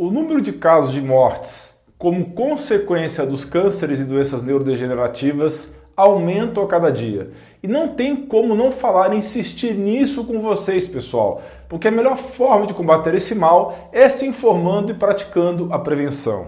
O 0.00 0.10
número 0.10 0.40
de 0.40 0.52
casos 0.52 0.94
de 0.94 1.02
mortes 1.02 1.78
como 1.98 2.30
consequência 2.30 3.26
dos 3.26 3.44
cânceres 3.44 4.00
e 4.00 4.04
doenças 4.04 4.42
neurodegenerativas 4.42 5.76
aumenta 5.94 6.62
a 6.62 6.66
cada 6.66 6.90
dia. 6.90 7.32
E 7.62 7.68
não 7.68 7.88
tem 7.88 8.16
como 8.16 8.54
não 8.54 8.72
falar 8.72 9.12
e 9.12 9.18
insistir 9.18 9.74
nisso 9.74 10.24
com 10.24 10.40
vocês, 10.40 10.88
pessoal, 10.88 11.42
porque 11.68 11.88
a 11.88 11.90
melhor 11.90 12.16
forma 12.16 12.66
de 12.66 12.72
combater 12.72 13.14
esse 13.14 13.34
mal 13.34 13.90
é 13.92 14.08
se 14.08 14.26
informando 14.26 14.90
e 14.90 14.94
praticando 14.94 15.68
a 15.70 15.78
prevenção. 15.78 16.46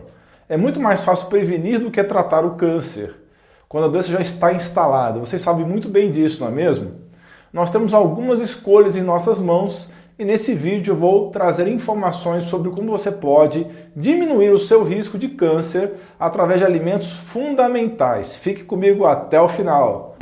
É 0.48 0.56
muito 0.56 0.80
mais 0.80 1.04
fácil 1.04 1.28
prevenir 1.28 1.78
do 1.78 1.90
que 1.90 2.02
tratar 2.02 2.46
o 2.46 2.54
câncer, 2.54 3.14
quando 3.68 3.84
a 3.84 3.88
doença 3.88 4.10
já 4.10 4.22
está 4.22 4.54
instalada. 4.54 5.20
Vocês 5.20 5.42
sabem 5.42 5.66
muito 5.66 5.90
bem 5.90 6.10
disso, 6.10 6.40
não 6.40 6.48
é 6.48 6.54
mesmo? 6.54 7.02
Nós 7.52 7.70
temos 7.70 7.92
algumas 7.92 8.40
escolhas 8.40 8.96
em 8.96 9.02
nossas 9.02 9.38
mãos 9.38 9.92
e 10.18 10.24
nesse 10.24 10.54
vídeo 10.54 10.92
eu 10.92 10.96
vou 10.96 11.30
trazer 11.30 11.66
informações 11.68 12.44
sobre 12.44 12.70
como 12.70 12.90
você 12.90 13.10
pode 13.10 13.66
diminuir 13.96 14.50
o 14.50 14.58
seu 14.58 14.84
risco 14.84 15.18
de 15.18 15.28
câncer 15.28 15.92
através 16.18 16.60
de 16.60 16.66
alimentos 16.66 17.12
fundamentais. 17.12 18.36
Fique 18.36 18.62
comigo 18.62 19.06
até 19.06 19.40
o 19.40 19.48
final. 19.48 20.12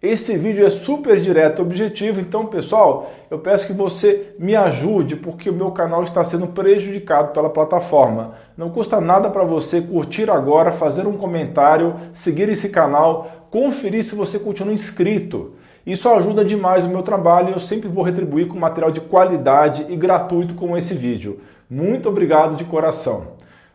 Esse 0.00 0.38
vídeo 0.38 0.64
é 0.64 0.70
super 0.70 1.20
direto 1.20 1.60
e 1.60 1.62
objetivo, 1.62 2.20
então 2.20 2.46
pessoal, 2.46 3.10
eu 3.28 3.40
peço 3.40 3.66
que 3.66 3.72
você 3.72 4.32
me 4.38 4.54
ajude 4.54 5.16
porque 5.16 5.50
o 5.50 5.52
meu 5.52 5.72
canal 5.72 6.04
está 6.04 6.22
sendo 6.22 6.46
prejudicado 6.46 7.32
pela 7.32 7.50
plataforma. 7.50 8.34
Não 8.58 8.70
custa 8.70 9.00
nada 9.00 9.30
para 9.30 9.44
você 9.44 9.80
curtir 9.80 10.28
agora, 10.28 10.72
fazer 10.72 11.06
um 11.06 11.16
comentário, 11.16 11.94
seguir 12.12 12.48
esse 12.48 12.70
canal, 12.70 13.46
conferir 13.52 14.02
se 14.02 14.16
você 14.16 14.36
continua 14.36 14.74
inscrito. 14.74 15.52
Isso 15.86 16.08
ajuda 16.08 16.44
demais 16.44 16.84
o 16.84 16.88
meu 16.88 17.02
trabalho 17.02 17.50
e 17.50 17.52
eu 17.52 17.60
sempre 17.60 17.88
vou 17.88 18.02
retribuir 18.02 18.48
com 18.48 18.58
material 18.58 18.90
de 18.90 19.00
qualidade 19.00 19.86
e 19.88 19.94
gratuito 19.94 20.54
como 20.54 20.76
esse 20.76 20.92
vídeo. 20.92 21.38
Muito 21.70 22.08
obrigado 22.08 22.56
de 22.56 22.64
coração. 22.64 23.28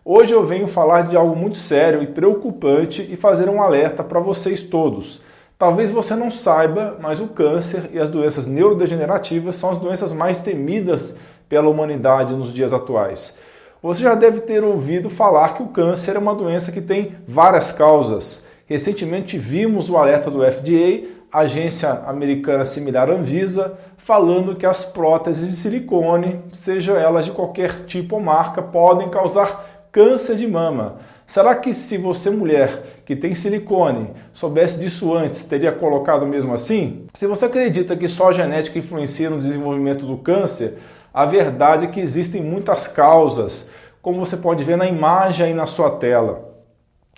Hoje 0.04 0.34
eu 0.34 0.46
venho 0.46 0.68
falar 0.68 1.08
de 1.08 1.16
algo 1.16 1.34
muito 1.34 1.58
sério 1.58 2.04
e 2.04 2.08
preocupante 2.08 3.08
e 3.10 3.16
fazer 3.16 3.48
um 3.48 3.62
alerta 3.62 4.04
para 4.04 4.20
vocês 4.20 4.64
todos. 4.64 5.22
Talvez 5.58 5.92
você 5.92 6.14
não 6.14 6.30
saiba, 6.30 6.98
mas 7.00 7.22
o 7.22 7.30
câncer 7.30 7.90
e 7.94 8.00
as 8.00 8.10
doenças 8.10 8.48
neurodegenerativas 8.48 9.56
são 9.56 9.70
as 9.70 9.78
doenças 9.78 10.12
mais 10.12 10.40
temidas 10.40 11.18
pela 11.48 11.70
humanidade 11.70 12.36
nos 12.36 12.54
dias 12.54 12.74
atuais. 12.74 13.42
Você 13.84 14.02
já 14.02 14.16
deve 14.16 14.40
ter 14.40 14.64
ouvido 14.64 15.10
falar 15.10 15.56
que 15.56 15.62
o 15.62 15.68
câncer 15.68 16.16
é 16.16 16.20
uma 16.20 16.34
doença 16.34 16.72
que 16.72 16.80
tem 16.80 17.18
várias 17.28 17.74
causas. 17.74 18.42
Recentemente 18.66 19.38
vimos 19.38 19.90
o 19.90 19.98
alerta 19.98 20.32
do 20.32 20.40
FDA, 20.40 21.10
agência 21.30 21.90
americana 22.08 22.64
similar 22.64 23.10
Anvisa, 23.10 23.78
falando 23.98 24.56
que 24.56 24.66
as 24.66 24.86
próteses 24.86 25.50
de 25.50 25.58
silicone, 25.58 26.40
sejam 26.54 26.96
elas 26.96 27.26
de 27.26 27.32
qualquer 27.32 27.84
tipo 27.86 28.16
ou 28.16 28.22
marca, 28.22 28.62
podem 28.62 29.10
causar 29.10 29.90
câncer 29.92 30.38
de 30.38 30.48
mama. 30.48 31.00
Será 31.28 31.54
que 31.54 31.74
se 31.74 31.98
você, 31.98 32.30
mulher 32.30 33.02
que 33.06 33.18
tem 33.18 33.36
silicone, 33.36 34.12
soubesse 34.32 34.80
disso 34.80 35.14
antes, 35.14 35.44
teria 35.44 35.74
colocado 35.74 36.26
mesmo 36.26 36.54
assim? 36.54 37.06
Se 37.14 37.28
você 37.28 37.44
acredita 37.44 37.98
que 37.98 38.08
só 38.08 38.30
a 38.30 38.34
genética 38.34 38.80
influencia 38.80 39.30
no 39.30 39.42
desenvolvimento 39.42 40.06
do 40.06 40.16
câncer, 40.16 40.78
a 41.14 41.26
verdade 41.26 41.84
é 41.84 41.88
que 41.90 42.00
existem 42.00 42.42
muitas 42.42 42.88
causas, 42.88 43.70
como 44.04 44.24
você 44.24 44.36
pode 44.36 44.66
ver 44.66 44.76
na 44.76 44.86
imagem 44.86 45.46
aí 45.46 45.54
na 45.54 45.66
sua 45.66 45.92
tela. 45.92 46.54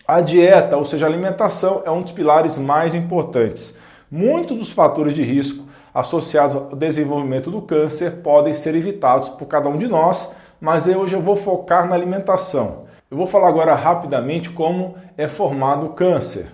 A 0.08 0.22
dieta, 0.22 0.78
ou 0.78 0.86
seja, 0.86 1.08
a 1.08 1.10
alimentação, 1.10 1.82
é 1.84 1.90
um 1.90 2.04
dos 2.04 2.12
pilares 2.12 2.60
mais 2.60 2.94
importantes. 2.94 3.76
Muitos 4.10 4.56
dos 4.56 4.72
fatores 4.72 5.16
de 5.16 5.24
risco 5.24 5.66
associados 5.92 6.56
ao 6.56 6.76
desenvolvimento 6.76 7.50
do 7.50 7.60
câncer 7.64 8.22
podem 8.22 8.54
ser 8.54 8.76
evitados 8.76 9.30
por 9.30 9.48
cada 9.48 9.68
um 9.68 9.78
de 9.78 9.88
nós, 9.88 10.36
mas 10.62 10.86
hoje 10.88 11.16
eu 11.16 11.22
vou 11.22 11.36
focar 11.36 11.90
na 11.90 11.96
alimentação. 11.96 12.86
Eu 13.10 13.18
vou 13.18 13.26
falar 13.26 13.48
agora 13.48 13.74
rapidamente 13.74 14.52
como 14.52 14.94
é 15.18 15.28
formado 15.28 15.88
o 15.88 15.94
câncer. 15.94 16.54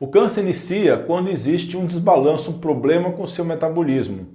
O 0.00 0.06
câncer 0.06 0.40
inicia 0.40 0.96
quando 0.96 1.28
existe 1.28 1.76
um 1.76 1.84
desbalanço, 1.84 2.50
um 2.50 2.58
problema 2.58 3.10
com 3.10 3.24
o 3.24 3.28
seu 3.28 3.44
metabolismo. 3.44 4.26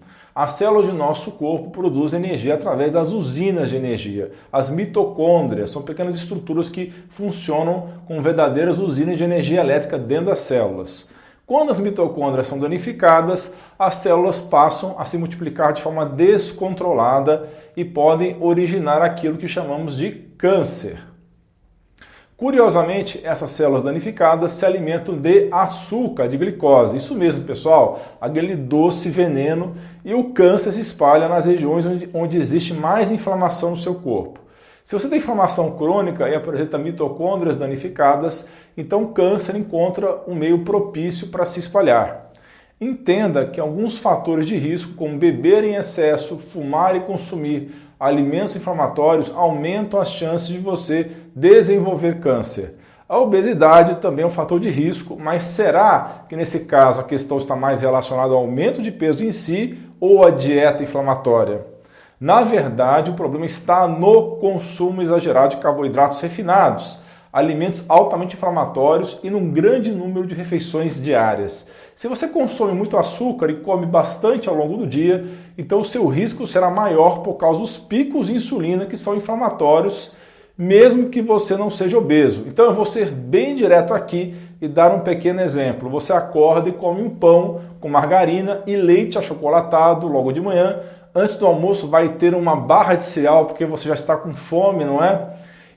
As 0.41 0.51
células 0.51 0.87
do 0.87 0.93
nosso 0.93 1.33
corpo 1.33 1.69
produzem 1.69 2.23
energia 2.23 2.53
através 2.53 2.93
das 2.93 3.11
usinas 3.11 3.69
de 3.69 3.75
energia. 3.75 4.31
As 4.49 4.69
mitocôndrias 4.69 5.69
são 5.69 5.81
pequenas 5.81 6.15
estruturas 6.15 6.69
que 6.69 6.93
funcionam 7.09 7.89
como 8.07 8.21
verdadeiras 8.21 8.79
usinas 8.79 9.17
de 9.17 9.23
energia 9.25 9.59
elétrica 9.59 9.99
dentro 9.99 10.27
das 10.27 10.39
células. 10.39 11.11
Quando 11.45 11.73
as 11.73 11.79
mitocôndrias 11.81 12.47
são 12.47 12.57
danificadas, 12.57 13.53
as 13.77 13.95
células 13.95 14.39
passam 14.39 14.95
a 14.97 15.03
se 15.03 15.17
multiplicar 15.17 15.73
de 15.73 15.81
forma 15.81 16.05
descontrolada 16.05 17.49
e 17.75 17.83
podem 17.83 18.37
originar 18.39 19.01
aquilo 19.01 19.37
que 19.37 19.47
chamamos 19.49 19.97
de 19.97 20.09
câncer. 20.37 21.08
Curiosamente, 22.39 23.19
essas 23.21 23.51
células 23.51 23.83
danificadas 23.83 24.53
se 24.53 24.65
alimentam 24.65 25.17
de 25.17 25.49
açúcar, 25.51 26.29
de 26.29 26.37
glicose. 26.37 26.95
Isso 26.95 27.13
mesmo, 27.13 27.43
pessoal, 27.43 27.99
aquele 28.21 28.55
doce 28.55 29.09
veneno 29.09 29.75
e 30.05 30.13
o 30.13 30.31
câncer 30.31 30.71
se 30.71 30.79
espalha 30.79 31.27
nas 31.27 31.43
regiões 31.43 31.85
onde, 31.85 32.09
onde 32.13 32.37
existe 32.37 32.73
mais 32.73 33.11
inflamação 33.11 33.71
no 33.71 33.77
seu 33.77 33.95
corpo. 33.95 34.39
Se 34.85 34.93
você 34.93 35.09
tem 35.09 35.17
inflamação 35.17 35.77
crônica 35.77 36.29
e 36.29 36.33
apresenta 36.33 36.77
mitocôndrias 36.77 37.57
danificadas, 37.57 38.49
então 38.77 39.03
o 39.03 39.09
câncer 39.09 39.57
encontra 39.57 40.21
um 40.25 40.33
meio 40.33 40.63
propício 40.63 41.27
para 41.27 41.45
se 41.45 41.59
espalhar. 41.59 42.31
Entenda 42.79 43.47
que 43.47 43.59
alguns 43.59 43.97
fatores 43.97 44.47
de 44.47 44.57
risco, 44.57 44.93
como 44.93 45.17
beber 45.17 45.65
em 45.65 45.75
excesso, 45.75 46.37
fumar 46.37 46.95
e 46.95 47.01
consumir 47.01 47.69
alimentos 47.99 48.55
inflamatórios, 48.55 49.31
aumentam 49.35 49.99
as 49.99 50.09
chances 50.11 50.47
de 50.47 50.57
você 50.57 51.11
desenvolver 51.35 52.19
câncer. 52.19 52.75
A 53.09 53.17
obesidade 53.17 53.95
também 53.95 54.23
é 54.23 54.27
um 54.27 54.31
fator 54.31 54.59
de 54.59 54.69
risco, 54.69 55.17
mas 55.19 55.43
será 55.43 56.25
que 56.29 56.35
nesse 56.35 56.61
caso 56.61 57.01
a 57.01 57.03
questão 57.03 57.39
está 57.39 57.55
mais 57.55 57.81
relacionada 57.81 58.33
ao 58.33 58.39
aumento 58.39 58.81
de 58.81 58.91
peso 58.91 59.25
em 59.25 59.31
si 59.31 59.79
ou 59.99 60.25
à 60.25 60.29
dieta 60.29 60.83
inflamatória? 60.83 61.65
Na 62.19 62.43
verdade, 62.43 63.09
o 63.09 63.15
problema 63.15 63.45
está 63.45 63.87
no 63.87 64.37
consumo 64.37 65.01
exagerado 65.01 65.55
de 65.55 65.61
carboidratos 65.61 66.21
refinados, 66.21 66.99
alimentos 67.33 67.89
altamente 67.89 68.35
inflamatórios 68.35 69.19
e 69.23 69.29
num 69.29 69.51
grande 69.51 69.91
número 69.91 70.27
de 70.27 70.35
refeições 70.35 71.01
diárias. 71.01 71.67
Se 71.99 72.07
você 72.07 72.29
consome 72.29 72.71
muito 72.71 72.95
açúcar 72.95 73.49
e 73.49 73.55
come 73.55 73.85
bastante 73.85 74.47
ao 74.47 74.55
longo 74.55 74.77
do 74.77 74.87
dia, 74.87 75.25
então 75.57 75.81
o 75.81 75.83
seu 75.83 76.07
risco 76.07 76.47
será 76.47 76.71
maior 76.71 77.19
por 77.23 77.33
causa 77.33 77.59
dos 77.59 77.77
picos 77.77 78.27
de 78.27 78.37
insulina 78.37 78.85
que 78.85 78.95
são 78.95 79.17
inflamatórios 79.17 80.15
mesmo 80.57 81.09
que 81.09 81.21
você 81.21 81.57
não 81.57 81.69
seja 81.69 81.97
obeso. 81.97 82.45
Então 82.47 82.67
eu 82.67 82.73
vou 82.73 82.85
ser 82.85 83.11
bem 83.11 83.53
direto 83.53 83.93
aqui 83.93 84.33
e 84.61 84.67
dar 84.69 84.93
um 84.93 85.01
pequeno 85.01 85.41
exemplo. 85.41 85.89
Você 85.89 86.13
acorda 86.13 86.69
e 86.69 86.71
come 86.71 87.01
um 87.01 87.09
pão 87.09 87.59
com 87.81 87.89
margarina 87.89 88.63
e 88.65 88.77
leite 88.77 89.17
achocolatado 89.17 90.07
logo 90.07 90.31
de 90.31 90.39
manhã. 90.39 90.79
Antes 91.13 91.35
do 91.35 91.45
almoço 91.45 91.85
vai 91.85 92.13
ter 92.13 92.33
uma 92.33 92.55
barra 92.55 92.95
de 92.95 93.03
cereal 93.03 93.45
porque 93.45 93.65
você 93.65 93.89
já 93.89 93.95
está 93.95 94.15
com 94.15 94.33
fome, 94.33 94.85
não 94.85 95.03
é? 95.03 95.31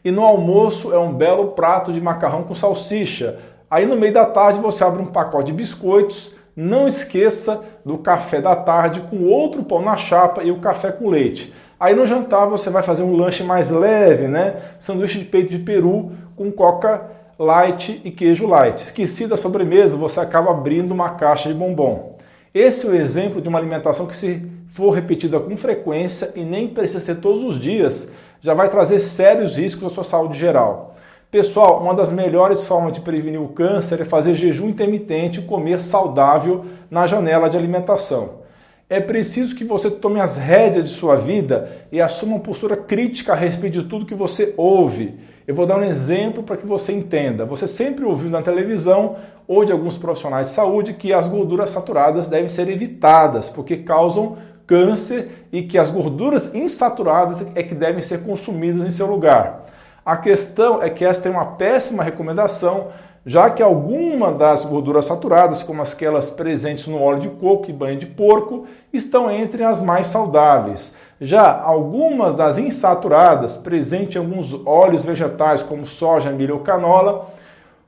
E 0.05 0.13
no 0.13 0.23
almoço 0.23 0.95
é 0.95 0.99
um 0.99 1.13
belo 1.13 1.49
prato 1.49 1.93
de 1.93 2.01
macarrão 2.01 2.45
com 2.45 2.55
salsicha. 2.55 3.41
Aí 3.73 3.87
no 3.87 3.97
meio 3.97 4.13
da 4.13 4.27
tarde 4.27 4.61
você 4.61 4.85
abre 4.85 5.01
um 5.01 5.07
pacote 5.07 5.47
de 5.47 5.55
biscoitos. 5.55 6.35
Não 6.55 6.87
esqueça 6.87 7.63
do 7.83 7.97
café 7.97 8.39
da 8.39 8.55
tarde 8.55 9.01
com 9.09 9.25
outro 9.25 9.63
pão 9.63 9.81
na 9.81 9.97
chapa 9.97 10.43
e 10.43 10.51
o 10.51 10.61
café 10.61 10.93
com 10.93 11.09
leite. 11.09 11.55
Aí 11.81 11.95
no 11.95 12.05
jantar 12.05 12.45
você 12.45 12.69
vai 12.69 12.83
fazer 12.83 13.03
um 13.03 13.17
lanche 13.17 13.43
mais 13.43 13.71
leve, 13.71 14.29
né? 14.29 14.57
Sanduíche 14.79 15.21
de 15.21 15.25
peito 15.25 15.51
de 15.53 15.59
peru 15.61 16.13
com 16.37 16.53
coca 16.53 17.01
light 17.39 17.99
e 18.05 18.11
queijo 18.11 18.47
light. 18.47 18.83
Esqueci 18.83 19.27
da 19.27 19.39
sobremesa, 19.39 19.97
você 19.97 20.21
acaba 20.21 20.51
abrindo 20.51 20.93
uma 20.93 21.09
caixa 21.15 21.49
de 21.49 21.55
bombom. 21.55 22.19
Esse 22.53 22.87
é 22.87 22.91
o 22.91 22.95
exemplo 22.95 23.41
de 23.41 23.49
uma 23.49 23.59
alimentação 23.59 24.07
que 24.07 24.15
se 24.15 24.47
for 24.69 24.91
repetida 24.91 25.41
com 25.41 25.57
frequência 25.57 26.31
e 26.37 26.45
nem 26.45 26.69
precisa 26.69 27.01
ser 27.01 27.15
todos 27.23 27.43
os 27.43 27.59
dias, 27.59 28.13
já 28.43 28.53
vai 28.53 28.69
trazer 28.69 29.01
sérios 29.01 29.57
riscos 29.57 29.91
à 29.91 29.95
sua 29.95 30.05
saúde 30.05 30.39
geral. 30.39 30.92
Pessoal, 31.33 31.81
uma 31.81 31.95
das 31.95 32.13
melhores 32.13 32.67
formas 32.67 32.93
de 32.93 33.01
prevenir 33.01 33.41
o 33.41 33.49
câncer 33.49 34.03
é 34.03 34.05
fazer 34.05 34.35
jejum 34.35 34.69
intermitente 34.69 35.41
e 35.41 35.43
comer 35.43 35.81
saudável 35.81 36.67
na 36.91 37.07
janela 37.07 37.49
de 37.49 37.57
alimentação. 37.57 38.43
É 38.87 39.01
preciso 39.01 39.57
que 39.57 39.65
você 39.65 39.91
tome 39.91 40.21
as 40.21 40.37
rédeas 40.37 40.91
de 40.91 40.95
sua 40.95 41.17
vida 41.17 41.87
e 41.91 42.03
assuma 42.03 42.35
uma 42.35 42.43
postura 42.43 42.77
crítica 42.77 43.33
a 43.33 43.35
respeito 43.35 43.81
de 43.81 43.89
tudo 43.89 44.05
que 44.05 44.15
você 44.15 44.53
ouve. 44.59 45.15
Eu 45.47 45.55
vou 45.55 45.65
dar 45.65 45.79
um 45.79 45.85
exemplo 45.85 46.43
para 46.43 46.59
que 46.59 46.67
você 46.67 46.93
entenda. 46.93 47.47
Você 47.47 47.67
sempre 47.67 48.05
ouviu 48.05 48.29
na 48.29 48.43
televisão 48.43 49.17
ou 49.49 49.65
de 49.65 49.73
alguns 49.73 49.97
profissionais 49.97 50.49
de 50.49 50.53
saúde 50.53 50.93
que 50.93 51.15
as 51.15 51.27
gorduras 51.27 51.71
saturadas 51.71 52.29
devem 52.29 52.51
ser 52.51 52.69
evitadas 52.69 53.49
porque 53.49 53.79
causam 53.79 54.37
câncer 54.67 55.47
e 55.51 55.63
que 55.63 55.79
as 55.79 55.89
gorduras 55.89 56.55
insaturadas 56.55 57.47
é 57.55 57.63
que 57.63 57.75
devem 57.75 58.03
ser 58.03 58.23
consumidas 58.23 58.85
em 58.85 58.91
seu 58.91 59.07
lugar. 59.07 59.72
A 60.05 60.17
questão 60.17 60.83
é 60.83 60.91
que 60.91 61.05
esta 61.05 61.29
é 61.29 61.31
uma 61.31 61.45
péssima 61.45 62.03
recomendação, 62.03 62.89
já 63.25 63.49
que 63.49 63.63
algumas 63.63 64.37
das 64.37 64.65
gorduras 64.65 65.07
saturadas, 65.07 65.63
como 65.63 65.81
aquelas 65.81 66.29
presentes 66.29 66.89
no 66.89 67.01
óleo 67.01 67.21
de 67.21 67.29
coco 67.29 67.71
e 67.71 67.73
banho 67.73 67.99
de 67.99 68.07
porco, 68.07 68.67
estão 68.93 69.31
entre 69.31 69.63
as 69.63 69.81
mais 69.81 70.09
saudáveis. 70.09 70.97
Já 71.21 71.63
algumas 71.63 72.35
das 72.35 72.59
insaturadas, 72.59 73.57
presentes 73.57 74.17
em 74.17 74.19
alguns 74.19 74.53
óleos 74.67 75.05
vegetais, 75.05 75.63
como 75.63 75.87
soja, 75.87 76.33
milho 76.33 76.55
ou 76.55 76.61
canola, 76.63 77.29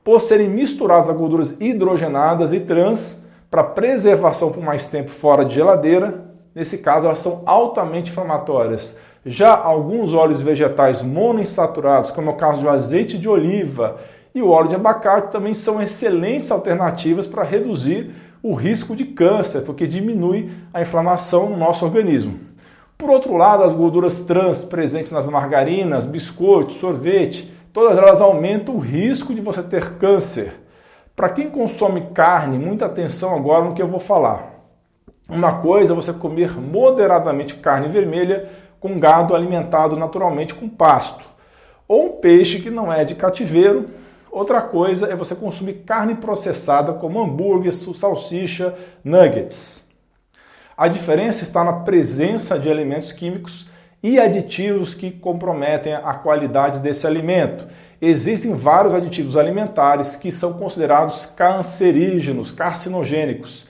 por 0.01 0.21
serem 0.21 0.47
misturadas 0.47 1.09
a 1.09 1.13
gorduras 1.13 1.59
hidrogenadas 1.59 2.53
e 2.53 2.61
trans 2.61 3.27
para 3.51 3.61
preservação 3.61 4.53
por 4.53 4.63
mais 4.63 4.87
tempo 4.87 5.09
fora 5.09 5.43
de 5.43 5.55
geladeira, 5.55 6.23
nesse 6.53 6.77
caso 6.77 7.07
elas 7.07 7.19
são 7.19 7.43
altamente 7.45 8.09
inflamatórias. 8.09 8.97
Já 9.27 9.55
alguns 9.55 10.13
óleos 10.13 10.39
vegetais 10.39 11.01
monoinsaturados, 11.01 12.11
como 12.11 12.29
é 12.29 12.33
o 12.33 12.37
caso 12.37 12.61
do 12.61 12.69
azeite 12.69 13.17
de 13.17 13.27
oliva 13.27 13.97
e 14.35 14.41
o 14.41 14.49
óleo 14.49 14.69
de 14.69 14.75
abacate, 14.75 15.31
também 15.31 15.55
são 15.55 15.81
excelentes 15.81 16.51
alternativas 16.51 17.25
para 17.25 17.43
reduzir 17.43 18.11
o 18.43 18.53
risco 18.53 18.95
de 18.95 19.03
câncer, 19.03 19.61
porque 19.61 19.87
diminui 19.87 20.51
a 20.71 20.79
inflamação 20.79 21.49
no 21.49 21.57
nosso 21.57 21.83
organismo. 21.83 22.39
Por 22.95 23.09
outro 23.09 23.35
lado, 23.35 23.63
as 23.63 23.73
gorduras 23.73 24.23
trans 24.25 24.63
presentes 24.63 25.11
nas 25.11 25.27
margarinas, 25.27 26.05
biscoitos, 26.05 26.75
sorvete, 26.75 27.51
todas 27.73 27.97
elas 27.97 28.21
aumentam 28.21 28.75
o 28.75 28.79
risco 28.79 29.33
de 29.33 29.41
você 29.41 29.63
ter 29.63 29.93
câncer. 29.93 30.53
Para 31.15 31.29
quem 31.29 31.49
consome 31.49 32.09
carne, 32.13 32.59
muita 32.59 32.85
atenção 32.85 33.35
agora 33.35 33.65
no 33.65 33.73
que 33.73 33.81
eu 33.81 33.87
vou 33.87 33.99
falar. 33.99 34.53
Uma 35.27 35.61
coisa 35.61 35.93
é 35.93 35.95
você 35.95 36.13
comer 36.13 36.55
moderadamente 36.61 37.55
carne 37.55 37.87
vermelha 37.87 38.47
com 38.85 38.99
gado 38.99 39.33
alimentado 39.33 39.97
naturalmente 39.97 40.53
com 40.53 40.69
pasto, 40.69 41.25
ou 41.87 42.05
um 42.05 42.09
peixe 42.21 42.61
que 42.61 42.69
não 42.69 42.93
é 42.93 43.03
de 43.03 43.15
cativeiro. 43.15 43.87
Outra 44.31 44.61
coisa 44.61 45.07
é 45.07 45.15
você 45.15 45.33
consumir 45.33 45.85
carne 45.87 46.13
processada 46.13 46.93
como 46.93 47.19
hambúrguer, 47.19 47.73
salsicha, 47.73 48.75
nuggets. 49.03 49.83
A 50.77 50.87
diferença 50.87 51.43
está 51.43 51.63
na 51.63 51.73
presença 51.73 52.59
de 52.59 52.69
elementos 52.69 53.11
químicos 53.11 53.67
e 54.03 54.19
aditivos 54.19 54.93
que 54.93 55.09
comprometem 55.09 55.95
a 55.95 56.13
qualidade 56.13 56.77
desse 56.77 57.07
alimento. 57.07 57.65
Existem 57.99 58.53
vários 58.53 58.93
aditivos 58.93 59.35
alimentares 59.35 60.15
que 60.15 60.31
são 60.31 60.53
considerados 60.53 61.25
cancerígenos, 61.25 62.51
carcinogênicos. 62.51 63.65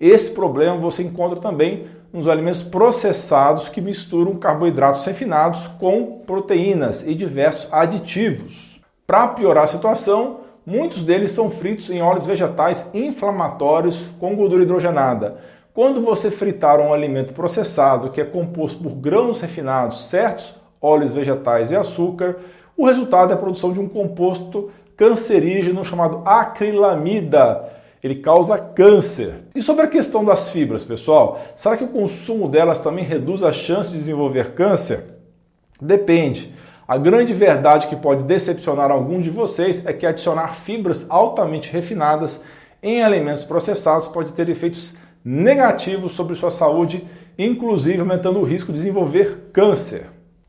Esse 0.00 0.34
problema 0.34 0.76
você 0.76 1.04
encontra 1.04 1.38
também 1.38 1.86
nos 2.12 2.28
alimentos 2.28 2.62
processados 2.62 3.68
que 3.68 3.80
misturam 3.80 4.36
carboidratos 4.36 5.04
refinados 5.04 5.66
com 5.78 6.22
proteínas 6.26 7.06
e 7.06 7.14
diversos 7.14 7.72
aditivos. 7.72 8.80
Para 9.06 9.28
piorar 9.28 9.64
a 9.64 9.68
situação, 9.68 10.40
muitos 10.64 11.04
deles 11.04 11.32
são 11.32 11.50
fritos 11.50 11.90
em 11.90 12.02
óleos 12.02 12.26
vegetais 12.26 12.92
inflamatórios 12.94 14.00
com 14.18 14.34
gordura 14.34 14.62
hidrogenada. 14.62 15.38
Quando 15.72 16.00
você 16.00 16.30
fritar 16.30 16.80
um 16.80 16.92
alimento 16.92 17.34
processado 17.34 18.10
que 18.10 18.20
é 18.20 18.24
composto 18.24 18.82
por 18.82 18.92
grãos 18.92 19.42
refinados, 19.42 20.06
certos 20.08 20.54
óleos 20.80 21.12
vegetais 21.12 21.70
e 21.70 21.76
açúcar, 21.76 22.36
o 22.76 22.86
resultado 22.86 23.30
é 23.30 23.34
a 23.34 23.38
produção 23.38 23.72
de 23.72 23.80
um 23.80 23.88
composto 23.88 24.70
cancerígeno 24.96 25.84
chamado 25.84 26.22
acrilamida. 26.24 27.75
Ele 28.06 28.14
causa 28.20 28.56
câncer. 28.56 29.34
E 29.52 29.60
sobre 29.60 29.84
a 29.84 29.88
questão 29.88 30.24
das 30.24 30.50
fibras, 30.50 30.84
pessoal, 30.84 31.40
será 31.56 31.76
que 31.76 31.82
o 31.82 31.88
consumo 31.88 32.48
delas 32.48 32.78
também 32.78 33.04
reduz 33.04 33.42
a 33.42 33.50
chance 33.50 33.90
de 33.90 33.98
desenvolver 33.98 34.52
câncer? 34.52 35.02
Depende. 35.82 36.54
A 36.86 36.96
grande 36.96 37.34
verdade 37.34 37.88
que 37.88 37.96
pode 37.96 38.22
decepcionar 38.22 38.92
algum 38.92 39.20
de 39.20 39.28
vocês 39.28 39.84
é 39.86 39.92
que 39.92 40.06
adicionar 40.06 40.54
fibras 40.54 41.04
altamente 41.10 41.68
refinadas 41.68 42.44
em 42.80 43.02
alimentos 43.02 43.42
processados 43.42 44.06
pode 44.06 44.30
ter 44.30 44.48
efeitos 44.48 44.96
negativos 45.24 46.12
sobre 46.12 46.36
sua 46.36 46.52
saúde, 46.52 47.04
inclusive 47.36 47.98
aumentando 47.98 48.38
o 48.38 48.44
risco 48.44 48.70
de 48.70 48.78
desenvolver 48.78 49.50
câncer. 49.52 50.06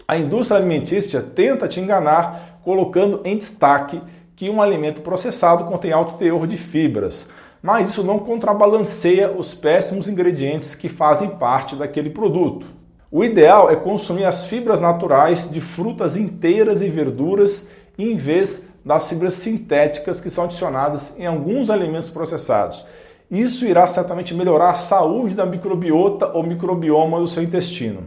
A 0.07 0.15
indústria 0.15 0.60
alimentícia 0.60 1.24
tenta 1.24 1.68
te 1.68 1.80
enganar 1.80 2.62
colocando 2.63 3.21
em 3.25 3.36
destaque 3.36 4.00
que 4.36 4.48
um 4.48 4.62
alimento 4.62 5.01
processado 5.01 5.63
contém 5.63 5.92
alto 5.92 6.19
teor 6.19 6.45
de 6.45 6.56
fibras, 6.56 7.27
mas 7.62 7.89
isso 7.89 8.04
não 8.04 8.19
contrabalanceia 8.19 9.31
os 9.31 9.54
péssimos 9.54 10.07
ingredientes 10.07 10.75
que 10.75 10.89
fazem 10.89 11.31
parte 11.31 11.75
daquele 11.75 12.09
produto. 12.09 12.65
O 13.12 13.24
ideal 13.24 13.71
é 13.71 13.75
consumir 13.75 14.25
as 14.25 14.45
fibras 14.45 14.81
naturais 14.81 15.50
de 15.50 15.62
frutas 15.62 16.18
inteiras 16.18 16.81
e 16.81 16.89
verduras 16.89 17.69
em 17.98 18.15
vez 18.15 18.69
das 18.83 19.09
fibras 19.09 19.33
sintéticas 19.36 20.21
que 20.21 20.30
são 20.30 20.45
adicionadas 20.45 21.18
em 21.19 21.25
alguns 21.25 21.69
alimentos 21.69 22.09
processados. 22.09 22.86
Isso 23.30 23.65
irá 23.65 23.88
certamente 23.88 24.33
melhorar 24.33 24.71
a 24.71 24.75
saúde 24.75 25.36
da 25.36 25.45
microbiota 25.45 26.27
ou 26.27 26.44
microbioma 26.44 27.19
do 27.19 27.27
seu 27.27 27.44
intestino. 27.44 28.03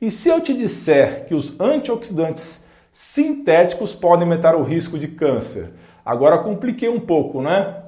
E 0.00 0.10
se 0.10 0.28
eu 0.28 0.40
te 0.40 0.54
disser 0.54 1.26
que 1.26 1.34
os 1.34 1.58
antioxidantes 1.60 2.66
sintéticos 2.92 3.94
podem 3.94 4.24
aumentar 4.24 4.54
o 4.54 4.62
risco 4.62 4.98
de 4.98 5.08
câncer? 5.08 5.70
Agora 6.04 6.38
compliquei 6.38 6.88
um 6.88 7.00
pouco, 7.00 7.40
né? 7.40 7.81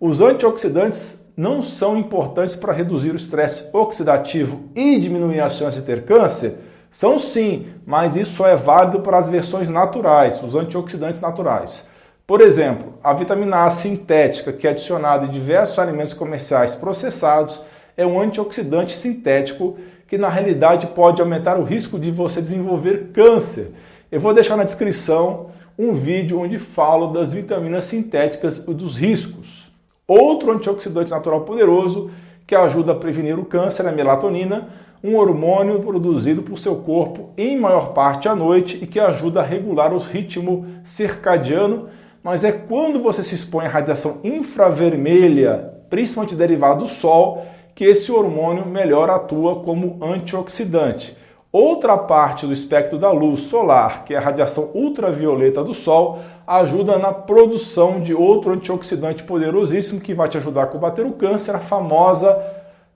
Os 0.00 0.20
antioxidantes 0.20 1.28
não 1.36 1.60
são 1.60 1.96
importantes 1.96 2.54
para 2.54 2.72
reduzir 2.72 3.10
o 3.10 3.16
estresse 3.16 3.68
oxidativo 3.72 4.70
e 4.72 4.96
diminuir 5.00 5.40
as 5.40 5.56
chances 5.56 5.80
de 5.80 5.86
ter 5.86 6.04
câncer? 6.04 6.54
São 6.88 7.18
sim, 7.18 7.66
mas 7.84 8.14
isso 8.14 8.34
só 8.34 8.46
é 8.46 8.54
válido 8.54 9.00
para 9.00 9.18
as 9.18 9.28
versões 9.28 9.68
naturais, 9.68 10.40
os 10.40 10.54
antioxidantes 10.54 11.20
naturais. 11.20 11.88
Por 12.24 12.40
exemplo, 12.40 12.94
a 13.02 13.12
vitamina 13.12 13.64
A 13.64 13.70
sintética, 13.70 14.52
que 14.52 14.68
é 14.68 14.70
adicionada 14.70 15.26
em 15.26 15.30
diversos 15.30 15.76
alimentos 15.80 16.14
comerciais 16.14 16.76
processados, 16.76 17.60
é 17.96 18.06
um 18.06 18.20
antioxidante 18.20 18.96
sintético 18.96 19.78
que 20.06 20.16
na 20.16 20.28
realidade 20.28 20.86
pode 20.86 21.20
aumentar 21.20 21.58
o 21.58 21.64
risco 21.64 21.98
de 21.98 22.12
você 22.12 22.40
desenvolver 22.40 23.10
câncer. 23.12 23.72
Eu 24.12 24.20
vou 24.20 24.32
deixar 24.32 24.56
na 24.56 24.62
descrição 24.62 25.50
um 25.76 25.92
vídeo 25.92 26.38
onde 26.38 26.56
falo 26.56 27.08
das 27.08 27.32
vitaminas 27.32 27.84
sintéticas 27.84 28.64
e 28.68 28.72
dos 28.72 28.96
riscos. 28.96 29.67
Outro 30.08 30.50
antioxidante 30.50 31.10
natural 31.10 31.42
poderoso 31.42 32.10
que 32.46 32.54
ajuda 32.54 32.92
a 32.92 32.96
prevenir 32.96 33.38
o 33.38 33.44
câncer 33.44 33.84
é 33.84 33.90
a 33.90 33.92
melatonina, 33.92 34.70
um 35.04 35.16
hormônio 35.16 35.78
produzido 35.80 36.42
por 36.42 36.58
seu 36.58 36.76
corpo 36.76 37.30
em 37.36 37.56
maior 37.60 37.92
parte 37.92 38.26
à 38.26 38.34
noite 38.34 38.78
e 38.82 38.86
que 38.86 38.98
ajuda 38.98 39.40
a 39.40 39.44
regular 39.44 39.92
o 39.92 39.98
ritmo 39.98 40.66
circadiano 40.82 41.88
mas 42.22 42.44
é 42.44 42.52
quando 42.52 43.00
você 43.00 43.22
se 43.22 43.34
expõe 43.34 43.66
à 43.66 43.68
radiação 43.68 44.20
infravermelha, 44.24 45.72
principalmente 45.88 46.34
derivada 46.34 46.80
do 46.80 46.88
sol, 46.88 47.46
que 47.74 47.84
esse 47.84 48.10
hormônio 48.10 48.66
melhor 48.66 49.08
atua 49.08 49.62
como 49.62 49.98
antioxidante. 50.04 51.16
Outra 51.50 51.96
parte 51.96 52.46
do 52.46 52.52
espectro 52.52 52.98
da 52.98 53.10
luz 53.10 53.40
solar, 53.40 54.04
que 54.04 54.12
é 54.12 54.18
a 54.18 54.20
radiação 54.20 54.70
ultravioleta 54.74 55.64
do 55.64 55.72
sol, 55.72 56.18
ajuda 56.46 56.98
na 56.98 57.10
produção 57.10 58.00
de 58.00 58.14
outro 58.14 58.52
antioxidante 58.52 59.22
poderosíssimo 59.22 60.00
que 60.00 60.12
vai 60.12 60.28
te 60.28 60.36
ajudar 60.36 60.64
a 60.64 60.66
combater 60.66 61.06
o 61.06 61.12
câncer, 61.12 61.56
a 61.56 61.58
famosa 61.58 62.38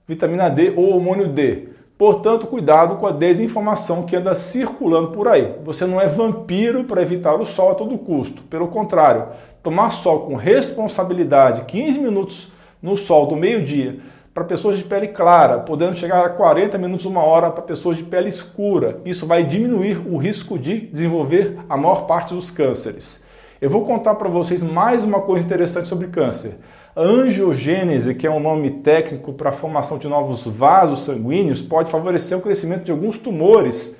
vitamina 0.07 0.49
D 0.49 0.71
ou 0.77 0.93
hormônio 0.93 1.27
D. 1.27 1.69
Portanto, 1.97 2.45
cuidado 2.45 2.97
com 2.97 3.07
a 3.07 3.11
desinformação 3.11 4.03
que 4.03 4.15
anda 4.15 4.35
circulando 4.35 5.09
por 5.09 5.27
aí. 5.27 5.55
Você 5.63 5.87
não 5.87 5.99
é 5.99 6.07
vampiro 6.07 6.83
para 6.83 7.01
evitar 7.01 7.33
o 7.33 7.45
sol 7.45 7.71
a 7.71 7.75
todo 7.75 7.97
custo. 7.97 8.43
Pelo 8.43 8.67
contrário, 8.67 9.29
tomar 9.63 9.89
sol 9.89 10.27
com 10.27 10.35
responsabilidade, 10.35 11.65
15 11.65 11.99
minutos 11.99 12.51
no 12.81 12.97
sol 12.97 13.25
do 13.25 13.35
meio-dia, 13.35 13.99
para 14.33 14.43
pessoas 14.43 14.79
de 14.79 14.83
pele 14.83 15.09
clara, 15.09 15.59
podendo 15.59 15.95
chegar 15.95 16.25
a 16.25 16.29
40 16.29 16.77
minutos, 16.77 17.05
uma 17.05 17.23
hora 17.23 17.51
para 17.51 17.61
pessoas 17.61 17.95
de 17.95 18.03
pele 18.03 18.29
escura. 18.29 18.99
Isso 19.05 19.27
vai 19.27 19.43
diminuir 19.43 20.01
o 20.07 20.17
risco 20.17 20.57
de 20.57 20.87
desenvolver 20.87 21.59
a 21.69 21.77
maior 21.77 22.07
parte 22.07 22.33
dos 22.33 22.49
cânceres. 22.49 23.23
Eu 23.61 23.69
vou 23.69 23.85
contar 23.85 24.15
para 24.15 24.27
vocês 24.27 24.63
mais 24.63 25.05
uma 25.05 25.21
coisa 25.21 25.45
interessante 25.45 25.87
sobre 25.87 26.07
câncer. 26.07 26.57
A 26.95 27.01
angiogênese, 27.01 28.15
que 28.15 28.25
é 28.25 28.31
um 28.31 28.39
nome 28.39 28.71
técnico 28.81 29.33
para 29.33 29.51
a 29.51 29.53
formação 29.53 29.99
de 29.99 30.07
novos 30.07 30.45
vasos 30.47 31.03
sanguíneos, 31.03 31.61
pode 31.61 31.91
favorecer 31.91 32.37
o 32.37 32.41
crescimento 32.41 32.85
de 32.85 32.91
alguns 32.91 33.19
tumores. 33.19 33.99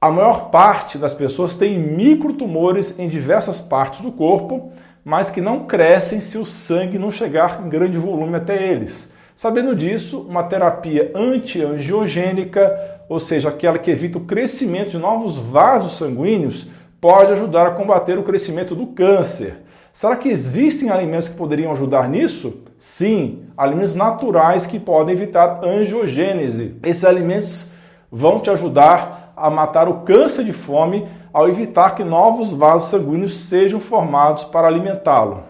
A 0.00 0.10
maior 0.10 0.50
parte 0.50 0.98
das 0.98 1.14
pessoas 1.14 1.56
tem 1.56 1.78
microtumores 1.78 2.98
em 2.98 3.08
diversas 3.08 3.60
partes 3.60 4.00
do 4.00 4.10
corpo, 4.10 4.72
mas 5.04 5.30
que 5.30 5.40
não 5.40 5.66
crescem 5.66 6.20
se 6.20 6.36
o 6.36 6.44
sangue 6.44 6.98
não 6.98 7.12
chegar 7.12 7.64
em 7.64 7.68
grande 7.68 7.96
volume 7.96 8.34
até 8.34 8.70
eles. 8.70 9.14
Sabendo 9.36 9.76
disso, 9.76 10.24
uma 10.26 10.44
terapia 10.44 11.12
antiangiogênica, 11.14 12.74
ou 13.06 13.20
seja, 13.20 13.50
aquela 13.50 13.78
que 13.78 13.90
evita 13.90 14.16
o 14.16 14.24
crescimento 14.24 14.92
de 14.92 14.98
novos 14.98 15.36
vasos 15.36 15.98
sanguíneos, 15.98 16.68
pode 16.98 17.32
ajudar 17.32 17.66
a 17.66 17.72
combater 17.72 18.18
o 18.18 18.22
crescimento 18.22 18.74
do 18.74 18.86
câncer. 18.86 19.58
Será 19.92 20.16
que 20.16 20.30
existem 20.30 20.88
alimentos 20.88 21.28
que 21.28 21.36
poderiam 21.36 21.70
ajudar 21.72 22.08
nisso? 22.08 22.62
Sim, 22.78 23.42
alimentos 23.54 23.94
naturais 23.94 24.66
que 24.66 24.80
podem 24.80 25.14
evitar 25.14 25.62
angiogênese. 25.62 26.74
Esses 26.82 27.04
alimentos 27.04 27.70
vão 28.10 28.40
te 28.40 28.48
ajudar 28.48 29.34
a 29.36 29.50
matar 29.50 29.86
o 29.86 30.00
câncer 30.00 30.46
de 30.46 30.54
fome 30.54 31.06
ao 31.30 31.46
evitar 31.46 31.94
que 31.94 32.02
novos 32.02 32.54
vasos 32.54 32.88
sanguíneos 32.88 33.36
sejam 33.36 33.80
formados 33.80 34.44
para 34.44 34.66
alimentá-lo. 34.66 35.42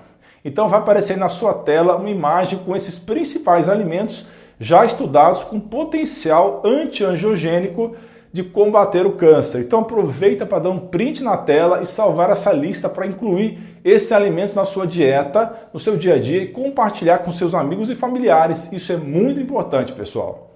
Então 0.47 0.69
vai 0.69 0.79
aparecer 0.79 1.17
na 1.17 1.29
sua 1.29 1.53
tela 1.53 1.97
uma 1.97 2.09
imagem 2.09 2.61
com 2.61 2.77
esses 2.77 3.01
principais 3.01 3.69
alimentos 3.69 4.29
já 4.61 4.87
estudados 4.87 5.43
com 5.43 5.59
potencial 5.59 6.63
antiangiogênico 6.65 7.97
de 8.33 8.45
combater 8.45 9.05
o 9.05 9.17
câncer. 9.17 9.63
Então 9.63 9.81
aproveita 9.81 10.47
para 10.47 10.61
dar 10.61 10.71
um 10.71 10.79
print 10.79 11.21
na 11.21 11.37
tela 11.37 11.83
e 11.83 11.87
salvar 11.87 12.31
essa 12.31 12.53
lista 12.53 12.89
para 12.89 13.09
incluir 13.09 13.59
esses 13.85 14.13
alimentos 14.13 14.55
na 14.55 14.65
sua 14.65 14.87
dieta, 14.87 15.53
no 15.75 15.81
seu 15.81 15.97
dia 15.97 16.15
a 16.15 16.19
dia 16.19 16.45
e 16.45 16.53
compartilhar 16.53 17.19
com 17.19 17.33
seus 17.33 17.53
amigos 17.53 17.91
e 17.91 17.97
familiares. 17.97 18.71
Isso 18.73 18.93
é 18.93 18.97
muito 18.97 19.41
importante, 19.41 19.93
pessoal. 19.95 20.55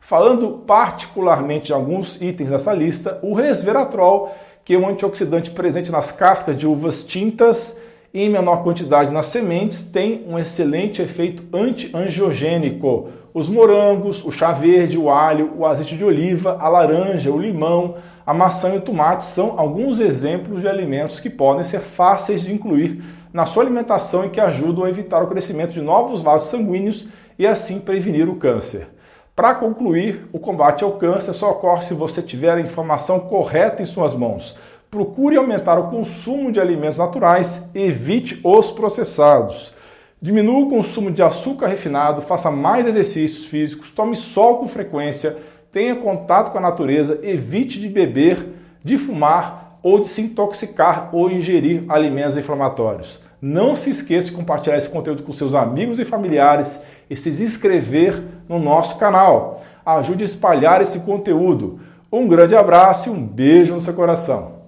Falando 0.00 0.64
particularmente 0.66 1.68
de 1.68 1.72
alguns 1.72 2.20
itens 2.20 2.50
dessa 2.50 2.74
lista, 2.74 3.18
o 3.22 3.32
resveratrol, 3.32 4.34
que 4.66 4.74
é 4.74 4.78
um 4.78 4.86
antioxidante 4.86 5.50
presente 5.50 5.90
nas 5.90 6.12
cascas 6.12 6.58
de 6.58 6.66
uvas 6.66 7.06
tintas 7.06 7.80
em 8.12 8.28
menor 8.28 8.62
quantidade 8.62 9.12
nas 9.12 9.26
sementes, 9.26 9.84
tem 9.84 10.24
um 10.26 10.38
excelente 10.38 11.00
efeito 11.00 11.44
antiangiogênico 11.56 13.08
os 13.32 13.48
morangos, 13.48 14.24
o 14.24 14.30
chá 14.30 14.52
verde, 14.52 14.98
o 14.98 15.08
alho, 15.08 15.52
o 15.56 15.64
azeite 15.64 15.96
de 15.96 16.04
oliva, 16.04 16.56
a 16.60 16.68
laranja, 16.68 17.30
o 17.30 17.38
limão, 17.38 17.96
a 18.26 18.34
maçã 18.34 18.74
e 18.74 18.78
o 18.78 18.80
tomate 18.80 19.24
são 19.24 19.58
alguns 19.58 20.00
exemplos 20.00 20.60
de 20.60 20.68
alimentos 20.68 21.20
que 21.20 21.30
podem 21.30 21.62
ser 21.62 21.80
fáceis 21.80 22.42
de 22.42 22.52
incluir 22.52 23.02
na 23.32 23.46
sua 23.46 23.62
alimentação 23.62 24.24
e 24.24 24.30
que 24.30 24.40
ajudam 24.40 24.84
a 24.84 24.90
evitar 24.90 25.22
o 25.22 25.28
crescimento 25.28 25.72
de 25.72 25.80
novos 25.80 26.22
vasos 26.22 26.48
sanguíneos 26.48 27.08
e 27.38 27.46
assim 27.46 27.80
prevenir 27.80 28.28
o 28.28 28.34
câncer. 28.34 28.88
Para 29.34 29.54
concluir, 29.54 30.28
o 30.32 30.38
combate 30.38 30.82
ao 30.82 30.92
câncer 30.92 31.32
só 31.32 31.52
ocorre 31.52 31.82
se 31.82 31.94
você 31.94 32.20
tiver 32.20 32.56
a 32.56 32.60
informação 32.60 33.20
correta 33.20 33.80
em 33.80 33.86
suas 33.86 34.12
mãos. 34.12 34.58
Procure 34.90 35.36
aumentar 35.36 35.78
o 35.78 35.88
consumo 35.88 36.50
de 36.50 36.58
alimentos 36.58 36.98
naturais, 36.98 37.70
evite 37.72 38.40
os 38.42 38.72
processados. 38.72 39.72
Diminua 40.20 40.64
o 40.64 40.68
consumo 40.68 41.12
de 41.12 41.22
açúcar 41.22 41.68
refinado, 41.68 42.20
faça 42.20 42.50
mais 42.50 42.88
exercícios 42.88 43.46
físicos, 43.46 43.92
tome 43.92 44.16
sol 44.16 44.58
com 44.58 44.66
frequência, 44.66 45.38
tenha 45.70 45.94
contato 45.94 46.50
com 46.50 46.58
a 46.58 46.60
natureza, 46.60 47.20
evite 47.22 47.78
de 47.78 47.88
beber, 47.88 48.48
de 48.82 48.98
fumar 48.98 49.78
ou 49.80 50.00
de 50.00 50.08
se 50.08 50.22
intoxicar 50.22 51.10
ou 51.12 51.30
ingerir 51.30 51.84
alimentos 51.88 52.36
inflamatórios. 52.36 53.22
Não 53.40 53.76
se 53.76 53.90
esqueça 53.90 54.30
de 54.30 54.36
compartilhar 54.36 54.76
esse 54.76 54.90
conteúdo 54.90 55.22
com 55.22 55.32
seus 55.32 55.54
amigos 55.54 56.00
e 56.00 56.04
familiares 56.04 56.80
e 57.08 57.14
se 57.14 57.30
inscrever 57.30 58.20
no 58.48 58.58
nosso 58.58 58.98
canal. 58.98 59.62
Ajude 59.86 60.24
a 60.24 60.26
espalhar 60.26 60.82
esse 60.82 61.00
conteúdo. 61.02 61.78
Um 62.12 62.26
grande 62.26 62.56
abraço 62.56 63.08
e 63.08 63.12
um 63.12 63.24
beijo 63.24 63.72
no 63.72 63.80
seu 63.80 63.94
coração. 63.94 64.59